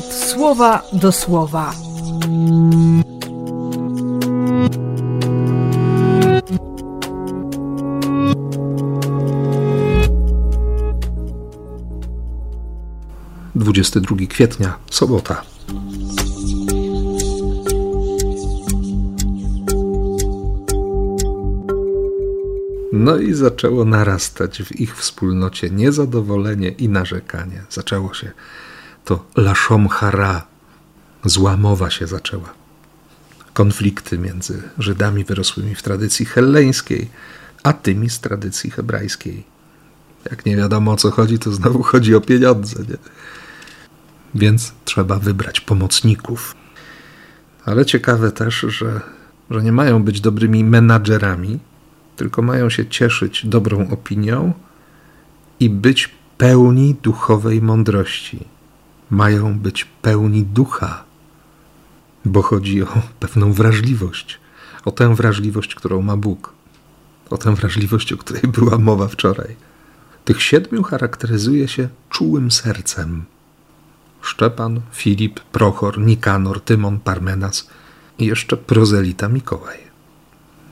[0.00, 1.74] słowa do słowa.
[13.54, 15.42] Dwudziesty drugi kwietnia, sobota.
[22.92, 27.62] No i zaczęło narastać w ich wspólnocie niezadowolenie i narzekanie.
[27.70, 28.32] Zaczęło się
[29.04, 30.46] to laszom hara,
[31.24, 32.52] zła mowa się zaczęła.
[33.52, 37.10] Konflikty między Żydami wyrosłymi w tradycji helleńskiej,
[37.62, 39.44] a tymi z tradycji hebrajskiej.
[40.30, 42.82] Jak nie wiadomo o co chodzi, to znowu chodzi o pieniądze.
[42.88, 42.96] Nie?
[44.34, 46.54] Więc trzeba wybrać pomocników.
[47.64, 49.00] Ale ciekawe też, że,
[49.50, 51.58] że nie mają być dobrymi menadżerami,
[52.16, 54.52] tylko mają się cieszyć dobrą opinią
[55.60, 58.44] i być pełni duchowej mądrości.
[59.12, 61.04] Mają być pełni ducha,
[62.24, 64.40] bo chodzi o pewną wrażliwość,
[64.84, 66.52] o tę wrażliwość, którą ma Bóg,
[67.30, 69.56] o tę wrażliwość, o której była mowa wczoraj.
[70.24, 73.24] Tych siedmiu charakteryzuje się czułym sercem.
[74.22, 77.68] Szczepan, Filip, Prochor, Nikanor, Tymon, Parmenas
[78.18, 79.78] i jeszcze prozelita Mikołaj.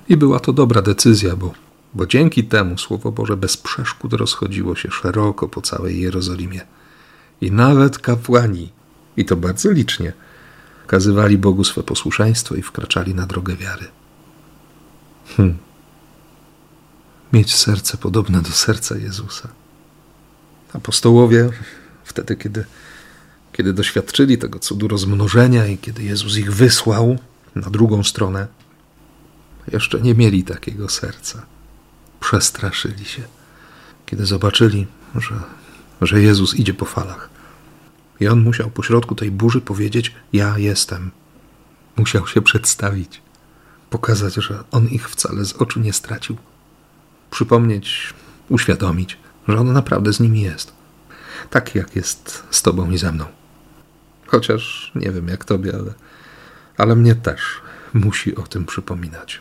[0.09, 1.55] I była to dobra decyzja, bo,
[1.95, 6.61] bo dzięki temu Słowo Boże bez przeszkód rozchodziło się szeroko po całej Jerozolimie.
[7.41, 8.73] I nawet kapłani,
[9.17, 10.13] i to bardzo licznie,
[10.85, 13.89] okazywali Bogu swe posłuszeństwo i wkraczali na drogę wiary.
[15.37, 15.59] Hm.
[17.33, 19.49] Mieć serce podobne do serca Jezusa.
[20.73, 21.51] Apostołowie,
[22.05, 22.65] wtedy, kiedy,
[23.53, 27.19] kiedy doświadczyli tego cudu rozmnożenia i kiedy Jezus ich wysłał
[27.55, 28.47] na drugą stronę,
[29.73, 31.47] jeszcze nie mieli takiego serca.
[32.21, 33.23] Przestraszyli się,
[34.07, 35.35] kiedy zobaczyli, że,
[36.03, 37.31] że Jezus idzie po falach.
[38.21, 41.11] I on musiał pośrodku tej burzy powiedzieć: Ja jestem.
[41.97, 43.23] Musiał się przedstawić,
[43.91, 46.37] pokazać, że on ich wcale z oczu nie stracił.
[47.31, 48.15] Przypomnieć,
[48.49, 49.19] uświadomić,
[49.49, 50.73] że on naprawdę z nimi jest.
[51.51, 53.25] Tak jak jest z tobą i ze mną.
[54.27, 55.95] Chociaż nie wiem jak tobie, ale,
[56.77, 57.41] ale mnie też
[57.95, 59.41] musi o tym przypominać.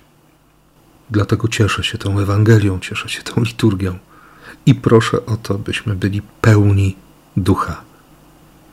[1.09, 3.99] Dlatego cieszę się tą Ewangelią, cieszę się tą liturgią
[4.69, 6.95] i proszę o to, byśmy byli pełni
[7.37, 7.81] ducha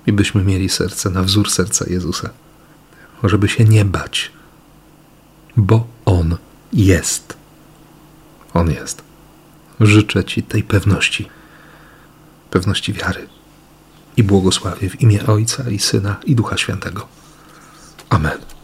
[0.06, 2.30] i byśmy mieli serce na wzór serca Jezusa,
[3.24, 4.32] żeby się nie bać,
[5.56, 6.36] bo On
[6.72, 7.36] jest.
[8.54, 9.02] On jest.
[9.80, 11.28] Życzę Ci tej pewności,
[12.50, 13.28] pewności wiary
[14.16, 17.08] i błogosławię w imię Ojca i Syna i Ducha Świętego.
[18.08, 18.55] Amen.